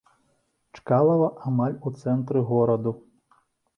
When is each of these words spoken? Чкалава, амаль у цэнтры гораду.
Чкалава, 0.77 1.29
амаль 1.51 1.77
у 1.87 1.93
цэнтры 1.99 2.39
гораду. 2.53 2.95